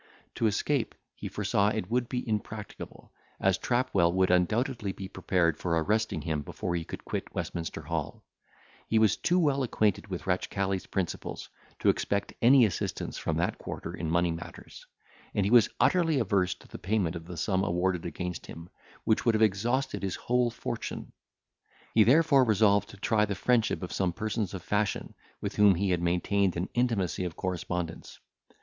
To 0.33 0.47
escape, 0.47 0.95
he 1.13 1.27
foresaw 1.27 1.67
it 1.67 1.91
would 1.91 2.09
be 2.09 2.27
impracticable, 2.27 3.11
as 3.39 3.59
Trapwell 3.59 4.11
would 4.13 4.31
undoubtedly 4.31 4.91
be 4.93 5.07
prepared 5.07 5.59
for 5.59 5.77
arresting 5.77 6.23
him 6.23 6.41
before 6.41 6.73
he 6.73 6.83
could 6.83 7.05
quit 7.05 7.35
Westminster 7.35 7.81
Hall; 7.83 8.23
he 8.87 8.97
was 8.97 9.15
too 9.15 9.37
well 9.37 9.61
acquainted 9.61 10.07
with 10.07 10.25
Ratchcali's 10.25 10.87
principles, 10.87 11.49
to 11.77 11.89
expect 11.89 12.33
any 12.41 12.65
assistance 12.65 13.19
from 13.19 13.37
that 13.37 13.59
quarter 13.59 13.93
in 13.93 14.09
money 14.09 14.31
matters; 14.31 14.87
and 15.35 15.45
he 15.45 15.51
was 15.51 15.69
utterly 15.79 16.17
averse 16.17 16.55
to 16.55 16.67
the 16.67 16.79
payment 16.79 17.15
of 17.15 17.25
the 17.25 17.37
sum 17.37 17.63
awarded 17.63 18.03
against 18.03 18.47
him, 18.47 18.69
which 19.03 19.23
would 19.23 19.35
have 19.35 19.43
exhausted 19.43 20.01
his 20.01 20.15
whole 20.15 20.49
fortune. 20.49 21.11
He 21.93 22.03
therefore 22.03 22.43
resolved 22.43 22.89
to 22.89 22.97
try 22.97 23.25
the 23.25 23.35
friendship 23.35 23.83
of 23.83 23.93
some 23.93 24.13
persons 24.13 24.55
of 24.55 24.63
fashion, 24.63 25.13
with 25.41 25.57
whom 25.57 25.75
he 25.75 25.91
had 25.91 26.01
maintained 26.01 26.57
an 26.57 26.69
intimacy 26.73 27.23
of 27.23 27.35
correspondence. 27.35 28.17